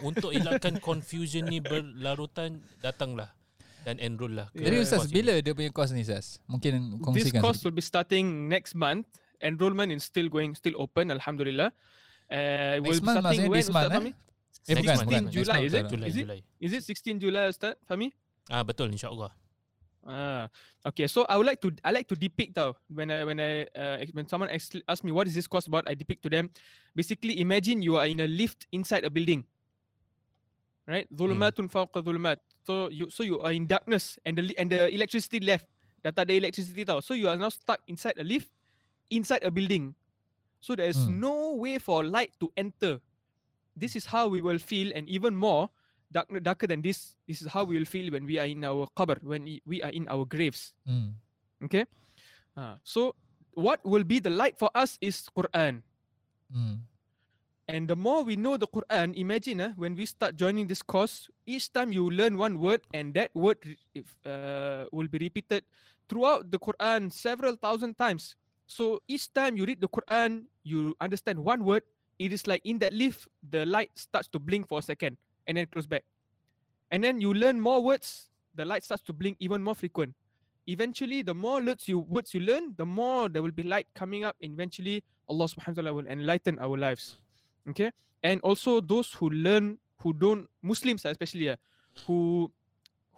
[0.00, 3.32] untuk elakkan confusion ni berlarutan datanglah
[3.82, 4.46] dan enroll lah.
[4.52, 4.84] Jadi Yeah.
[4.84, 6.38] ustaz bila dia punya course ni ustaz?
[6.46, 7.40] Mungkin This kongsikan.
[7.40, 9.08] course will be starting next month.
[9.40, 11.08] Enrollment is still going, still open.
[11.08, 11.72] Alhamdulillah.
[12.28, 13.96] Uh, it will month starting when, this month, Ustaz eh?
[13.96, 14.12] Fahmi?
[14.60, 15.22] Eh, bukan, 16 bukan.
[15.24, 15.84] Next July, is it?
[15.88, 16.22] Julai, Is it?
[16.22, 16.38] Julai.
[16.60, 18.12] Is it 16 July, Ustaz Fahmi?
[18.46, 19.32] Ah betul insya-Allah.
[20.00, 20.48] Ah,
[20.80, 21.04] okay.
[21.04, 24.00] So I would like to I like to depict tau when I when I uh,
[24.16, 26.48] when someone ask, ask me what is this course about, I depict to them.
[26.96, 29.44] Basically, imagine you are in a lift inside a building.
[30.88, 32.40] Right, dhulumatun fawqa dhulumat.
[32.64, 35.68] So you so you are in darkness and the and the electricity left
[36.00, 37.04] dah tak ada electricity tau.
[37.04, 38.48] So you are now stuck inside a lift,
[39.12, 39.92] inside a building.
[40.64, 41.20] So there is Hmm.
[41.20, 43.04] no way for light to enter.
[43.76, 45.68] This is how we will feel, and even more
[46.12, 47.14] dark, darker than this.
[47.26, 49.94] This is how we will feel when we are in our qabr, when we are
[49.94, 50.74] in our graves.
[50.84, 51.16] Hmm.
[51.64, 51.86] Okay.
[52.58, 53.14] Uh, so
[53.54, 55.82] what will be the light for us is Quran.
[56.50, 56.82] Hmm.
[57.70, 61.30] And the more we know the Quran, imagine uh, when we start joining this course,
[61.46, 63.62] each time you learn one word and that word
[63.94, 65.62] if, uh, will be repeated
[66.10, 68.34] throughout the Quran several thousand times.
[68.66, 71.86] So each time you read the Quran, you understand one word.
[72.18, 75.16] It is like in that lift, the light starts to blink for a second
[75.50, 76.06] and then close back.
[76.94, 80.14] And then you learn more words, the light starts to blink even more frequent.
[80.70, 84.22] Eventually, the more words you words you learn, the more there will be light coming
[84.22, 84.38] up.
[84.38, 87.18] And eventually, Allah Subhanahu wa Taala will enlighten our lives.
[87.66, 87.90] Okay,
[88.22, 91.58] and also those who learn who don't Muslims especially uh,
[92.06, 92.46] who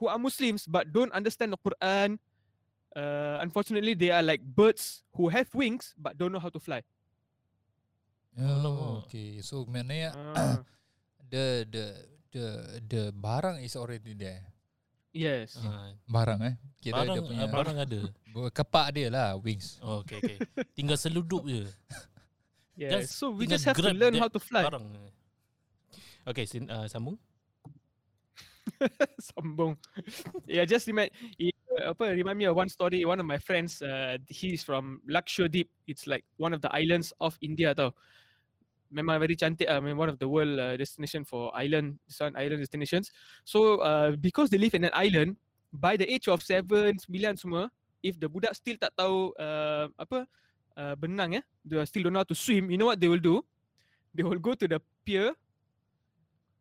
[0.00, 2.16] who are Muslims but don't understand the Quran.
[2.96, 6.80] Uh, unfortunately, they are like birds who have wings but don't know how to fly.
[8.40, 9.44] Oh, okay.
[9.44, 10.56] So maknanya Ah,
[11.32, 11.84] the the
[12.32, 12.46] the
[12.88, 14.42] the barang is already there.
[15.12, 15.60] yes.
[15.60, 16.54] Ah, Barang eh.
[16.80, 18.00] Kira barang dia punya ah, barang ada.
[18.50, 19.76] kepak dia lah wings.
[19.84, 20.36] Oh, okay, okay.
[20.72, 21.68] Tinggal seludup je.
[22.72, 23.12] Yes.
[23.12, 24.64] Just So we just have to learn how to fly.
[24.64, 24.88] Barang.
[26.24, 27.20] Okay, sin, uh, sambung.
[29.28, 29.76] Sambung.
[30.48, 33.04] yeah, just remind it, uh, apa remind me of one story.
[33.04, 35.68] One of my friends, uh, he's from Lakshadweep.
[35.84, 37.92] It's like one of the islands of India tau.
[38.92, 39.81] Memang very cantik ah.
[39.81, 43.09] Memang one of the world uh, destination for island, sun island destinations.
[43.48, 45.40] So uh, because they live in an island,
[45.72, 47.72] by the age of seven, sembilan semua,
[48.05, 50.28] if the budak still tak tahu uh, apa
[50.76, 52.68] uh, benang eh, they still don't know how to swim.
[52.68, 53.40] You know what they will do?
[54.12, 54.78] They will go to the
[55.09, 55.33] pier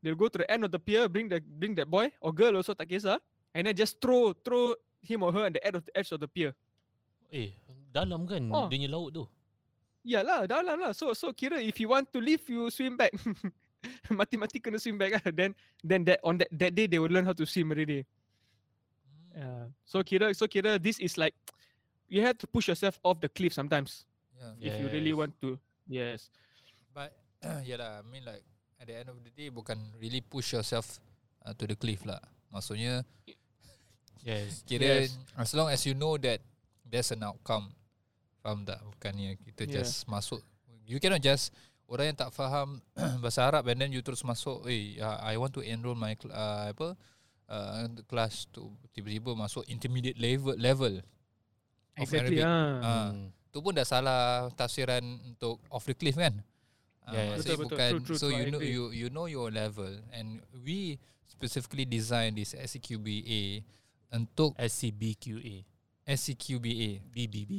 [0.02, 2.58] they'll go to the end of the pier, bring the bring that boy or girl
[2.58, 3.22] also tak kisah,
[3.54, 6.20] and then just throw throw him or her at the edge of the edge of
[6.20, 6.52] the pier.
[7.32, 7.54] Eh,
[7.94, 8.67] dalam kan Oh.
[8.67, 9.24] dia laut tu.
[10.02, 10.92] Yalah, dalam lah.
[10.98, 13.14] So so kira if you want to leave, you swim back.
[14.10, 15.30] Mati-mati kena swim back lah.
[15.30, 15.54] Then
[15.86, 18.06] then that on that that day they will learn how to swim already.
[19.38, 19.70] Yeah.
[19.86, 21.38] So kira so kira this is like
[22.10, 24.04] you have to push yourself off the cliff sometimes
[24.36, 24.58] Yeah.
[24.60, 25.22] if you really Yes.
[25.22, 25.50] want to.
[25.88, 26.20] Yes.
[26.92, 27.14] But
[27.70, 28.42] yalah, I mean like
[28.82, 30.98] at the end of the day bukan really push yourself
[31.46, 32.20] uh, to the cliff lah.
[32.50, 33.06] Maksudnya
[34.26, 34.62] Yes.
[34.70, 35.18] kira Yes.
[35.38, 36.42] as long as you know that
[36.84, 37.70] there's an outcome.
[38.41, 38.82] Faham tak?
[38.82, 39.86] Bukannya kita Yeah.
[39.86, 40.41] just masuk.
[40.84, 41.54] You cannot just
[41.86, 42.82] orang yang tak faham
[43.23, 46.73] bahasa Arab and then you terus masuk, eh uh, I want to enroll my uh,
[46.73, 46.97] apa
[47.47, 51.04] uh, class tu tiba-tiba masuk intermediate level level
[51.99, 52.41] of Exactly.
[52.41, 52.47] Arabic.
[52.47, 52.80] Ah.
[52.82, 53.08] Ah.
[53.13, 53.30] Hmm.
[53.51, 56.39] Tu pun dah salah tafsiran untuk off the cliff kan?
[57.04, 57.30] Ah, Yeah, yeah.
[57.36, 57.75] maksudnya Betul, betul.
[57.75, 60.95] bukan True, true, so you know you you know your level and we
[61.27, 63.67] specifically design this SCQBA
[64.15, 65.67] untuk SCBQA.
[66.08, 67.51] SCQBA E BBB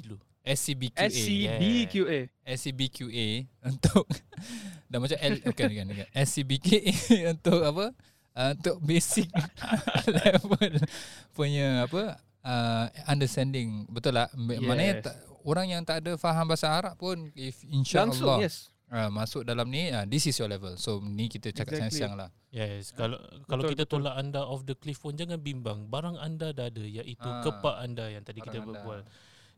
[0.43, 2.19] SCBQA SCBQA.
[2.43, 3.29] SCBQA
[3.71, 4.05] untuk
[4.91, 6.07] dah macam L bukan bukan, bukan.
[6.13, 7.87] SCBQA untuk apa?
[8.33, 9.29] Uh, untuk basic
[10.25, 10.73] level
[11.37, 12.19] punya apa?
[12.43, 14.59] Uh, understanding betul lah yes.
[14.67, 15.15] maknanya tak,
[15.47, 18.75] orang yang tak ada faham bahasa Arab pun if insyaallah yes.
[18.91, 22.03] uh, masuk dalam ni uh, this is your level so ni kita cakap Exactly.
[22.03, 23.17] siang-siang lah Yes, kalau
[23.49, 24.05] kalau Betul, kita betul.
[24.05, 25.89] tolak anda off the cliff pun jangan bimbang.
[25.89, 29.09] Barang anda dah ada iaitu Ah, kepak anda yang tadi kita anda.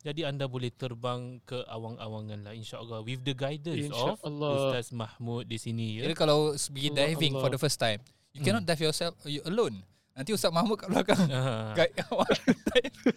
[0.05, 4.21] Jadi anda boleh terbang ke awang-awangan lah insya-Allah with the guidance of.
[4.21, 6.13] Ustaz Mahmud di sini ya.
[6.13, 7.51] kalau pergi Allah, diving for Allah.
[7.51, 8.47] the first time you Hmm.
[8.47, 9.81] cannot dive yourself you alone
[10.13, 11.25] nanti Ustaz Mahmud kat belakang
[11.79, 12.31] guide awak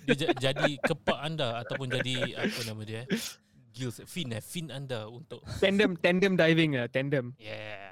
[0.03, 3.07] dia ja- jadi kepak anda ataupun jadi apa nama dia eh?
[3.69, 7.37] gills fin eh fin anda untuk Tandem tandem diving ah, tandem.
[7.37, 7.86] Yeah.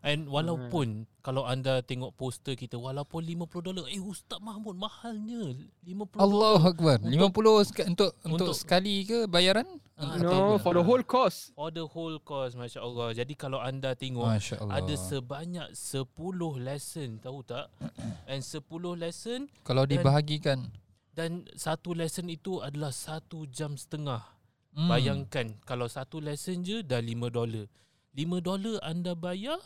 [0.00, 5.52] And walaupun kalau anda tengok poster kita walaupun 50 dolar eh Ustaz Mahmud mahalnya
[5.84, 9.68] 50 Allah Akbar Untuk- 50 seka- untuk untuk untuk- sekali ke bayaran
[10.00, 11.52] Ah, No, for the whole course.
[11.52, 13.12] for the whole course masya-Allah.
[13.12, 14.24] Jadi kalau anda tengok
[14.72, 16.08] ada sebanyak 10
[16.56, 17.68] lesson tahu tak?
[18.32, 18.64] And 10
[18.96, 20.72] lesson kalau dan- dibahagikan
[21.12, 24.24] dan satu lesson itu adalah satu jam setengah.
[24.72, 24.88] hmm.
[24.88, 27.68] Bayangkan kalau satu lesson je dah 5 dolar.
[28.16, 29.60] 5 dolar anda bayar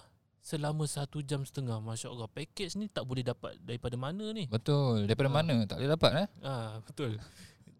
[0.44, 1.80] selama satu jam setengah.
[1.80, 2.28] Masya Allah.
[2.28, 4.44] Package ni tak boleh dapat daripada mana ni?
[4.44, 5.36] betul daripada Ah.
[5.40, 7.16] mana tak boleh dapat eh Ah betul.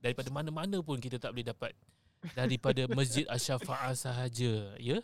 [0.00, 1.72] Daripada mana-mana pun kita tak boleh dapat.
[2.33, 5.00] Daripada Masjid Asy-Syafa'ah sahaja, ya.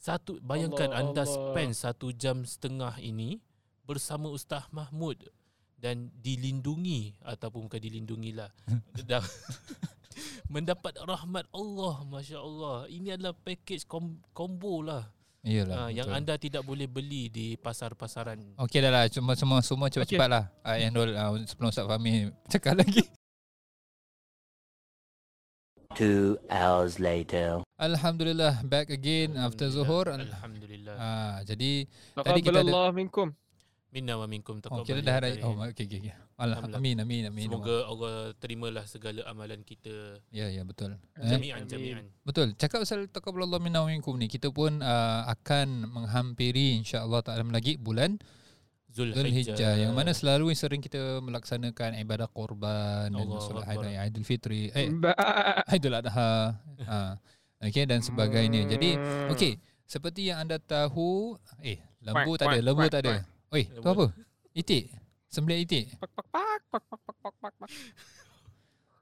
[0.00, 1.52] Satu bayangkan Allah, anda Allah.
[1.52, 3.40] spend satu jam setengah ini
[3.84, 5.20] bersama Ustaz Mahmud
[5.76, 8.48] dan dilindungi ataupun bukan dilindungi lah.
[9.08, 9.24] dah
[10.48, 12.88] mendapat rahmat Allah, masya-Allah.
[12.88, 15.04] Ini adalah package kom, combo lah.
[15.40, 18.36] Iyalah Ah, yang anda tidak boleh beli di pasar-pasaran.
[18.56, 22.76] Okey dah lah cuma semua semua cepat-cepat lah uh, enroll uh, sebelum Ustaz Fahmi cakap
[22.76, 23.04] lagi
[25.90, 27.66] Two hours later.
[27.74, 30.06] Alhamdulillah back again after Zuhur.
[30.06, 30.94] Al- Alhamdulillah.
[30.94, 31.82] Ah, jadi
[32.14, 33.34] Tadi kita ada- Taqabbalallah minkum.
[33.90, 34.86] Minna wa minkum oh, taqabbal.
[34.86, 35.42] kita ya dah Karim.
[35.42, 36.14] oh okey okey.
[36.38, 36.78] Alhamdulillah.
[36.78, 37.46] Amin amin amin.
[37.50, 40.94] Semoga Allah terimalah segala amalan kita Ya ya betul.
[41.18, 41.70] Eh, jami'an Amin.
[41.74, 42.04] jami'an.
[42.22, 42.54] Betul.
[42.54, 47.74] Cakap pasal taqabbalallah minna wa minkum ni, kita pun uh, akan menghampiri insya-Allah taala lagi
[47.82, 48.22] bulan
[48.90, 49.22] Zulhijjah.
[49.54, 54.90] Zulhijjah yang mana selalu sering kita melaksanakan ibadah korban dan Allahu solat hari Aidilfitri, eh
[54.90, 55.18] Ba-
[55.70, 56.58] Aidil Adha.
[56.86, 57.18] ha.
[57.60, 58.66] Okey dan sebagainya.
[58.66, 58.96] Jadi
[59.30, 63.22] okey, seperti yang anda tahu, eh lembu tak ada, lembu tak ada.
[63.50, 64.14] Oi, tu apa?
[64.54, 64.94] Itik.
[65.26, 65.90] Sembelih itik.
[65.98, 67.52] Pak pak pak pak pak pak pak pak.
[67.58, 67.70] pak.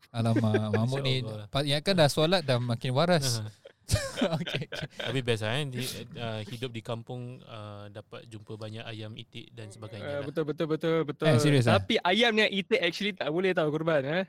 [0.09, 1.21] Alamak, Mahmud ni
[1.69, 3.45] ya kan dah solat dah makin waras.
[4.41, 4.89] okay, okay.
[5.05, 5.85] Tapi best kan di,
[6.17, 10.21] uh, hidup di kampung uh, dapat jumpa banyak ayam itik dan sebagainya.
[10.21, 11.29] Uh, betul betul betul betul.
[11.29, 11.37] Eh,
[11.69, 11.77] ah?
[11.77, 12.09] Tapi ah?
[12.13, 14.25] ayam yang itik actually tak boleh tahu korban eh.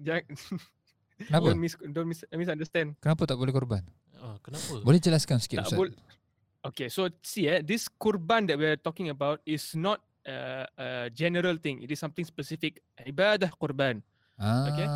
[0.00, 0.32] Jangan
[1.16, 1.44] Kenapa?
[1.48, 2.96] don't, mis- don't mis- misunderstand.
[3.00, 3.84] Kenapa tak boleh korban?
[4.16, 4.80] Uh, kenapa?
[4.84, 5.78] Boleh jelaskan sikit tak Ustaz.
[5.80, 5.96] Bol-
[6.72, 11.06] Okay, so see eh, this kurban that we are talking about is not uh, a
[11.14, 11.78] general thing.
[11.78, 12.82] It is something specific.
[12.98, 14.02] Ibadah kurban.
[14.36, 14.66] Ah.
[14.68, 14.88] Okay.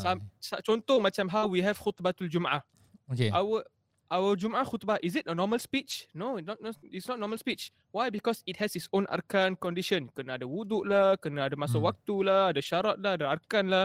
[0.00, 2.62] Some, sa- contoh macam how we have khutbatul Jum'ah.
[3.10, 3.28] Okay.
[3.34, 3.66] Our
[4.08, 6.06] our Jum'ah khutbah is it a normal speech?
[6.14, 7.74] No, not, not it's not normal speech.
[7.90, 8.08] Why?
[8.08, 10.08] Because it has its own arkan condition.
[10.14, 11.90] Kena ada wuduk lah, kena ada masa Hmm.
[11.90, 13.84] waktu lah, ada syarat lah, ada arkan lah.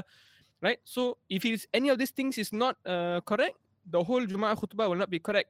[0.62, 0.78] Right?
[0.86, 3.58] So if it is any of these things is not uh, correct,
[3.90, 5.50] the whole Jum'ah khutbah will not be correct.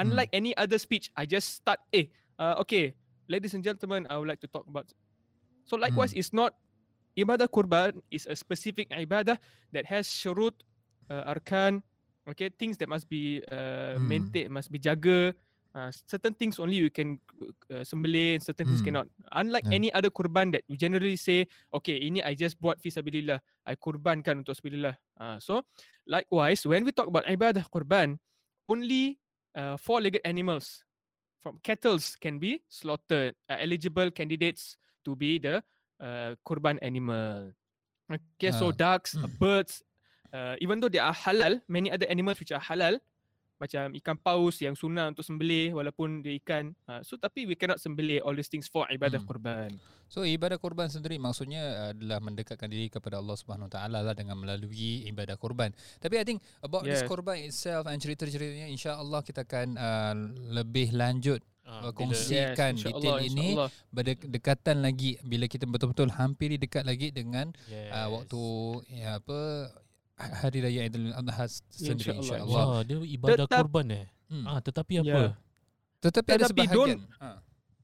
[0.00, 2.08] Unlike any other speech, I just start, eh,
[2.40, 2.96] uh, okay,
[3.28, 4.88] ladies and gentlemen, I would like to talk about.
[5.68, 6.56] So likewise, it's not
[7.20, 9.36] ibadah kurban is a specific ibadah
[9.76, 10.56] that has syurut,
[11.12, 11.84] uh, arkan,
[12.24, 14.08] okay, things that must be uh, Hmm.
[14.08, 15.36] maintained, must be jaga.
[15.70, 17.20] Uh, certain things only you can
[17.70, 18.88] uh, sembelih, certain things Hmm.
[18.90, 19.06] cannot.
[19.36, 19.76] Unlike Yeah.
[19.76, 24.42] any other kurban that you generally say, okay, ini I just buat fisabilillah, I kurbankan
[24.42, 24.96] untuk sabilillah.
[25.14, 25.62] Uh, so,
[26.10, 28.18] likewise, when we talk about ibadah kurban,
[28.66, 29.19] only
[29.54, 30.84] uh, four-legged animals
[31.42, 35.62] from cattles can be slaughtered, uh, eligible candidates to be the
[36.00, 37.52] uh, kurban animal.
[38.10, 38.72] Okay, so Ah.
[38.72, 39.38] ducks, uh, Mm.
[39.38, 39.82] birds,
[40.32, 43.00] uh, even though they are halal, many other animals which are halal,
[43.60, 46.72] macam ikan paus yang sunnah untuk sembelih walaupun dia ikan.
[46.88, 49.28] Uh, so tapi we cannot sembelih all these things for ibadah Hmm.
[49.28, 49.70] kurban.
[50.08, 54.34] So ibadah korban sendiri maksudnya adalah mendekatkan diri kepada Allah Subhanahu Wa Taala lah dengan
[54.34, 55.70] melalui ibadah korban.
[55.98, 57.06] Tapi I think about this Yes.
[57.06, 60.14] korban itself and cerita-ceritanya insya-Allah kita akan uh,
[60.50, 62.34] lebih lanjut Uh, berkongsi.
[62.34, 63.54] bila, Kan detail ini.
[63.54, 63.70] insyaAllah.
[63.94, 67.94] berdekatan lagi bila kita betul-betul hampiri dekat lagi dengan yes.
[67.94, 68.42] uh, waktu
[68.90, 69.70] ya apa
[70.20, 72.64] hari raya Aidil Adha sendiri InsyaAllah, insya-Allah.
[72.68, 74.06] Wah, dia ibadah Tetap- korban eh.
[74.28, 74.44] Hmm.
[74.46, 75.08] Ah, tetapi apa?
[75.08, 75.30] Yeah.
[76.00, 76.98] Tetapi ada Tetapi sebahagian.
[77.00, 77.28] don't- Ha.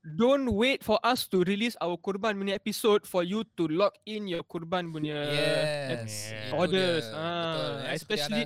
[0.06, 4.30] Don't wait for us to release our kurban punya episode for you to lock in
[4.30, 6.30] your kurban punya Yes.
[6.30, 6.46] Yeah.
[6.46, 7.06] itu orders.
[7.10, 7.26] Ah, Betul.
[7.26, 8.44] Eh, seperti especially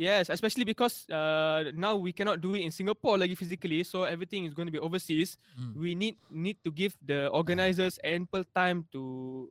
[0.00, 4.48] Yes, especially because uh, now we cannot do it in Singapore lagi physically, so everything
[4.48, 5.36] is going to be overseas.
[5.52, 5.76] Hmm.
[5.76, 9.02] We need need to give the organizers ample time to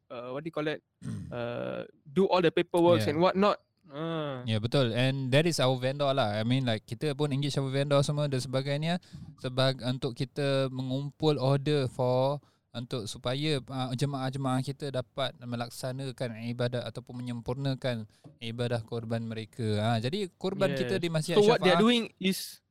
[0.10, 0.82] uh, what do you call it?
[1.30, 3.14] Uh, do all the paperwork Yeah.
[3.14, 3.62] and whatnot.
[3.94, 6.34] Uh, Ya yeah, betul and that is our vendor lah.
[6.38, 8.98] I mean like kita pun engage our vendor semua dan sebagainya
[9.46, 12.42] sebab untuk kita mengumpul order for
[12.80, 18.08] untuk supaya uh, jemaah-jemaah kita dapat melaksanakan ibadat ataupun menyempurnakan
[18.39, 19.68] ibadah korban mereka.
[19.78, 20.80] Ha, jadi korban Yes.
[20.80, 22.63] kita di Masjid so what they're Syafaah doing is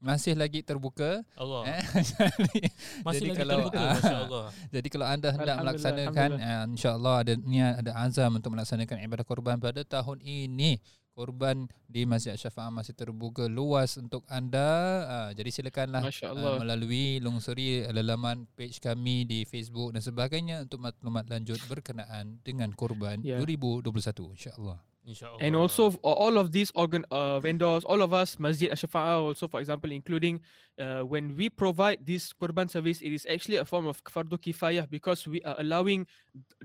[0.00, 1.20] masih lagi terbuka.
[1.36, 1.68] Allah.
[1.68, 1.84] Eh,
[2.16, 2.60] jadi,
[3.04, 3.92] Masih jadi lagi kalau- terbuka, ah.
[3.92, 4.46] masya-Allah.
[4.72, 9.60] jadi kalau anda hendak melaksanakan uh, insya-Allah ada niat ada azam untuk melaksanakan ibadah korban
[9.60, 10.80] pada tahun ini
[11.20, 15.04] korban di Masjid Syafaah masih terbuka luas untuk anda.
[15.04, 21.28] Uh, jadi silakanlah uh, melalui lungsuri laman page kami di Facebook dan sebagainya untuk maklumat
[21.28, 23.36] lanjut berkenaan dengan korban Ya.
[23.36, 24.80] 2021 insya-Allah.
[25.04, 25.40] InsyaAllah.
[25.40, 29.60] And also all of these organ uh, vendors, all of us, Masjid Ashafa'ah also for
[29.60, 30.40] example, including
[30.78, 34.88] uh, when we provide this Qurban service, it is actually a form of fardu kifayah
[34.88, 36.06] because we are allowing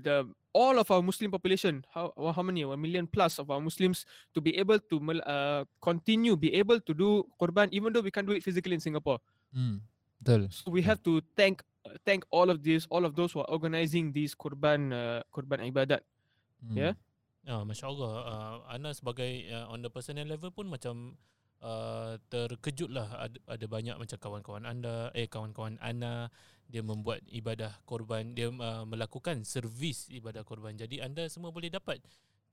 [0.00, 4.08] the all of our Muslim population, how how many, one million plus of our Muslims
[4.32, 8.24] to be able to uh, continue, be able to do Qurban even though we can't
[8.24, 9.20] do it physically in Singapore.
[10.16, 10.48] Betul.
[10.48, 13.50] So we have to thank uh, thank all of this, all of those who are
[13.52, 16.00] organizing these Qurban uh, Qurban ibadat.
[16.64, 16.76] Hmm.
[16.76, 16.90] Ya.
[17.46, 18.12] Ah, Masya Allah.
[18.26, 21.14] Uh, Ana sebagai uh, on the personal level pun macam
[21.62, 26.32] uh, terkejut lah ada, ada banyak macam kawan-kawan anda, eh kawan-kawan Ana
[26.66, 30.74] dia membuat ibadah korban, dia uh, melakukan servis ibadah korban.
[30.74, 32.02] Jadi anda semua boleh dapat.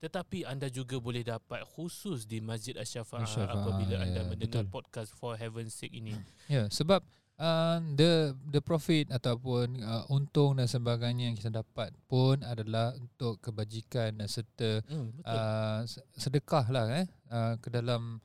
[0.04, 4.74] Tetapi anda juga boleh dapat khusus di Masjid Asy-Syafaah apabila anda ya, mendengar betul.
[4.74, 6.12] podcast For Heaven's Sake ini.
[6.44, 7.00] Ya, sebab
[7.40, 13.40] uh, the the profit ataupun uh, untung dan sebagainya yang kita dapat pun adalah untuk
[13.40, 15.40] kebajikan dan serta Hmm, betul.
[15.40, 18.20] uh, se- sedekah lah eh uh, ke dalam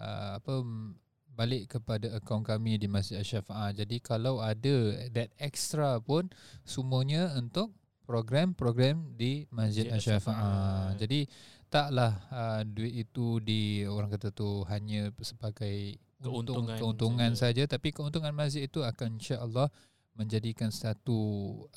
[0.00, 0.54] uh, apa
[1.38, 3.70] balik kepada akaun kami di Masjid Asy-Syafaah.
[3.78, 6.26] Jadi kalau ada that extra pun
[6.66, 7.70] semuanya untuk
[8.10, 9.86] program-program di Masjid.
[9.86, 10.98] Asy-Syafaah.
[10.98, 11.30] Jadi
[11.70, 17.62] taklah uh, duit itu di orang kata tu hanya sebagai untung Keuntungan keuntungan saja.
[17.62, 19.70] saja tapi keuntungan masjid itu akan insya-Allah
[20.18, 21.20] menjadikan satu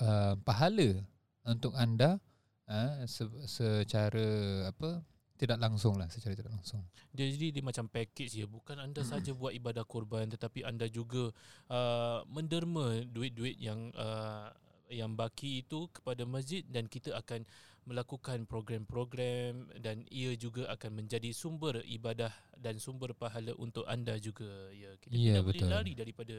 [0.01, 0.97] uh, pahala
[1.45, 2.17] untuk anda
[2.65, 4.25] uh, se- secara
[4.71, 5.05] apa
[5.41, 6.85] tidak langsung lah secara tidak langsung.
[7.09, 11.33] Dia jadi dia macam package je bukan anda saja buat ibadah korban tetapi anda juga
[11.67, 14.53] uh, menderma duit-duit yang uh,
[14.87, 17.41] yang baki itu kepada masjid dan kita akan
[17.81, 24.45] melakukan program-program dan ia juga akan menjadi sumber ibadah dan sumber pahala untuk anda juga
[24.69, 25.69] ya kita Ya, tidak boleh betul.
[25.73, 26.37] lari daripada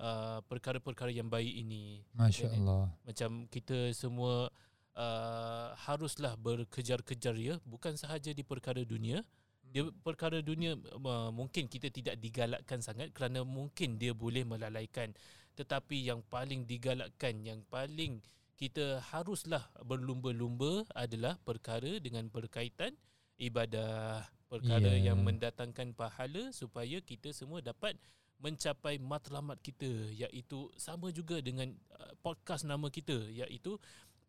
[0.00, 2.88] uh, perkara-perkara yang baik ini Masya-Allah.
[3.04, 4.48] macam kita semua
[4.96, 9.22] uh, haruslah berkejar-kejar ya bukan sahaja di perkara dunia.
[9.70, 15.14] Dia perkara dunia uh, mungkin kita tidak digalakkan sangat kerana mungkin dia boleh melalaikan.
[15.54, 18.18] Tetapi yang paling digalakkan yang paling
[18.58, 22.92] kita haruslah berlumba-lumba adalah perkara dengan berkaitan
[23.38, 24.26] ibadah.
[24.50, 25.14] Perkara Ya.
[25.14, 27.94] yang mendatangkan pahala supaya kita semua dapat
[28.42, 33.78] mencapai matlamat kita iaitu sama juga dengan uh, podcast nama kita iaitu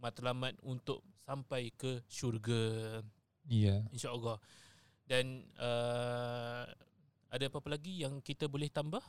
[0.02, 3.00] matlamat untuk sampai ke syurga.
[3.46, 3.86] Ya.
[3.94, 4.42] insyaallah.
[5.06, 6.66] Dan uh,
[7.32, 9.02] ada apa-apa lagi yang kita boleh tambah?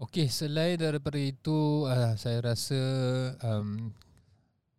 [0.00, 2.80] Okey, selain daripada itu uh, saya rasa
[3.44, 3.92] um,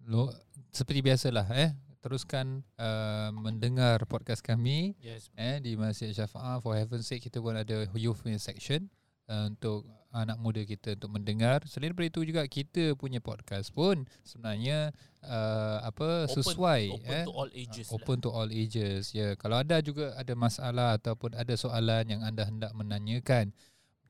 [0.10, 0.34] lo,
[0.74, 1.72] seperti biasalah eh.
[2.02, 5.30] Teruskan uh, mendengar podcast kami yes.
[5.38, 8.90] eh di Masjid Syafaah for heaven's sake kita pun ada youth punya section
[9.32, 11.64] uh, untuk anak muda kita untuk mendengar.
[11.72, 14.92] Selain daripada itu juga kita punya podcast pun sebenarnya
[15.24, 19.16] uh, apa Open- sesuai open eh to all ages Uh, open to all ages.
[19.16, 19.32] Ya, yeah.
[19.40, 23.56] kalau ada juga ada masalah ataupun ada soalan yang anda hendak menanyakan,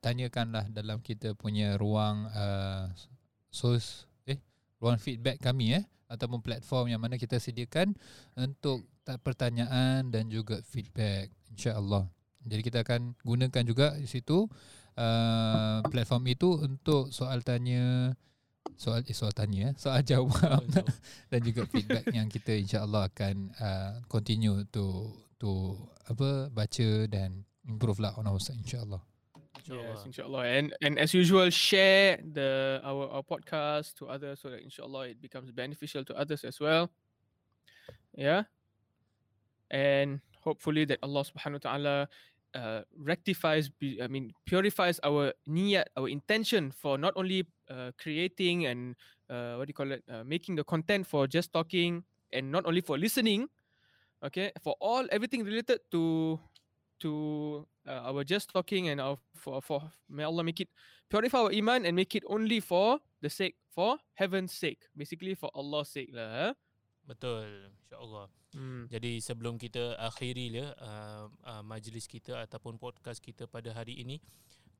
[0.02, 2.90] tanyakanlah dalam kita punya ruang uh,
[3.54, 4.42] sos eh
[4.82, 7.94] ruang feedback kami eh ataupun platform yang mana kita sediakan
[8.36, 8.84] untuk
[9.22, 12.10] pertanyaan dan juga feedback insya-Allah.
[12.42, 14.50] Jadi kita akan gunakan juga di situ
[14.96, 18.14] uh, platform itu untuk soal tanya
[18.76, 20.58] soal eh, soal tanya eh, soal jawab lah.
[21.30, 25.76] dan juga feedback yang kita insyaallah akan uh, continue to to
[26.08, 29.00] apa baca dan improve lah on our side insyaallah.
[29.70, 30.42] Yes, inshallah.
[30.42, 35.22] And and as usual, share the our, our podcast to others so that inshallah it
[35.22, 36.90] becomes beneficial to others as well.
[38.10, 38.50] Yeah.
[39.70, 41.96] And hopefully that Allah subhanahu wa ta'ala
[42.54, 48.96] uh, rectifies, I mean, purifies our niyat, our intention for not only uh, creating and
[49.30, 52.66] uh, what do you call it, uh, making the content for just talking and not
[52.66, 53.48] only for listening,
[54.24, 56.38] okay, for all everything related to
[57.00, 60.70] to uh, our just talking and our for for may Allah make it
[61.10, 65.50] purify our iman and make it only for the sake for heaven's sake basically for
[65.50, 66.54] Allah's sake lah
[67.02, 68.26] Betul insyaallah.
[68.54, 68.82] hmm.
[68.90, 74.22] Jadi sebelum kita akhiri ya uh, uh, majlis kita ataupun podcast kita pada hari ini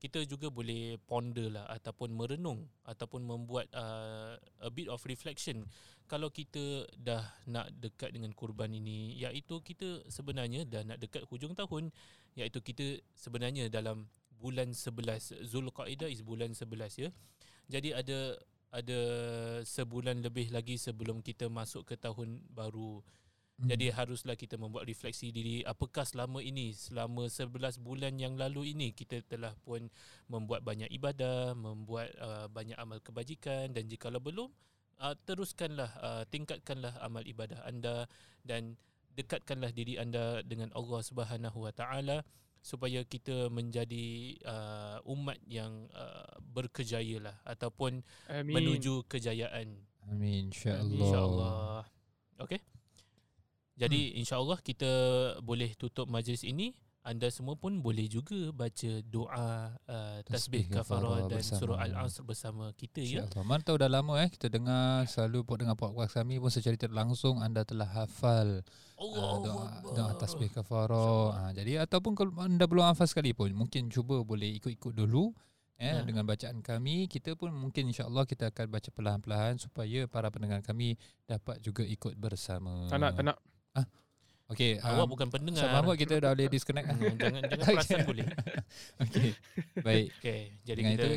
[0.02, 5.62] kita juga boleh ponder lah ataupun merenung ataupun membuat uh, a bit of reflection
[6.11, 11.54] kalau kita dah nak dekat dengan kurban ini iaitu kita sebenarnya dah nak dekat hujung
[11.54, 11.94] tahun
[12.35, 14.11] iaitu kita sebenarnya dalam
[14.42, 17.08] bulan 11 Zulqaidah is bulan 11 ya.
[17.70, 18.35] Jadi ada
[18.72, 19.00] ada
[19.62, 23.04] sebulan lebih lagi sebelum kita masuk ke tahun baru
[23.62, 23.68] Hmm.
[23.68, 28.90] jadi haruslah kita membuat refleksi diri apakah selama ini selama 11 bulan yang lalu ini
[28.90, 29.87] kita telah pun
[30.26, 34.50] membuat banyak ibadah, membuat uh, banyak amal kebajikan dan jikalau belum
[34.98, 38.11] uh, teruskanlah uh, tingkatkanlah amal ibadah anda
[38.42, 38.74] dan
[39.14, 42.26] dekatkanlah diri anda dengan Allah Subhanahu Wa Taala
[42.62, 48.54] supaya kita menjadi uh, umat yang uh, berkejaya lah ataupun Amin.
[48.54, 50.94] menuju kejayaan Amin insyaallah.
[50.94, 51.83] InsyaAllah
[52.42, 52.63] Okay
[53.75, 54.19] Jadi hmm.
[54.23, 54.90] insyaAllah kita
[55.42, 56.71] boleh tutup majlis ini
[57.03, 61.59] anda semua pun boleh juga baca doa uh, tasbih kafarah dan bersama.
[61.59, 63.27] surah al-asr bersama kita ya.
[63.27, 63.42] InsyaAllah.
[63.42, 66.94] Mana tahu dah lama eh kita dengar selalu pot dengar podcast kami pun secara tidak
[66.94, 68.63] langsung anda telah hafal
[68.94, 69.67] Allah uh, doa
[69.98, 71.35] doa tasbih kafarah.
[71.35, 75.35] Uh, jadi ataupun kalau anda belum hafal sekalipun mungkin cuba boleh ikut-ikut dulu
[75.83, 76.07] eh Ya.
[76.07, 80.94] dengan bacaan kami kita pun mungkin insyaallah kita akan baca perlahan-lahan supaya para pendengar kami
[81.27, 82.87] dapat juga ikut bersama.
[82.87, 83.37] tak nak tak nak
[84.53, 85.65] Okay Awak um, bukan pendengar.
[85.65, 86.87] Sama awak kita dah boleh disconnect?
[86.88, 86.96] Lah.
[87.00, 87.65] Jangan jangan okay.
[87.65, 88.27] perasan boleh.
[89.05, 89.31] Okay
[89.81, 90.09] Baik.
[90.21, 91.17] Okay Jadi dengan kita itu,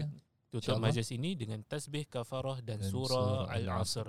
[0.52, 4.08] tutup majlis ini Dengan tasbih kafarah dan, dan surah, surah Al-Asr.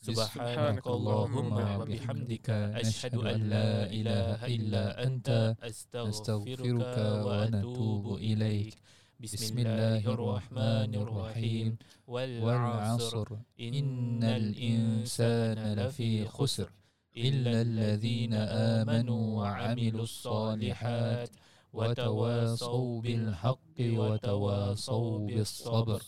[0.00, 8.80] Subhanakallahumma wa bihamdika ashhadu an la ilaha illa anta astaghfiruka wa atubu ilaik.
[9.20, 11.76] Bismillahirrahmanirrahim.
[12.08, 16.79] Wal 'asr innal insana lafi khusr.
[17.16, 18.34] إلا الذين
[18.78, 21.30] آمنوا وعملوا الصالحات
[21.72, 26.00] وتواصوا بالحق وتواصوا بالصبر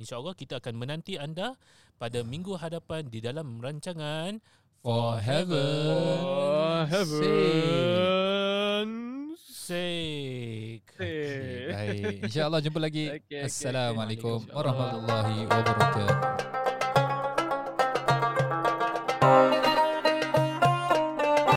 [0.00, 1.60] InsyaAllah kita akan menanti anda
[2.00, 4.40] pada minggu hadapan di dalam rancangan
[4.80, 8.88] For Heaven, For heaven.
[9.36, 10.88] Sake.
[10.96, 14.56] Okay, Baik, insyaAllah jumpa lagi okay, Assalamualaikum okay, okay.
[14.56, 16.40] warahmatullahi wabarakatuh